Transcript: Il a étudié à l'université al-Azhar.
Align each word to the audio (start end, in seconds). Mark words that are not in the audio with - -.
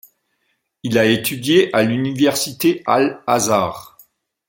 Il 0.81 0.97
a 0.97 1.05
étudié 1.05 1.69
à 1.75 1.83
l'université 1.83 2.81
al-Azhar. 2.87 3.99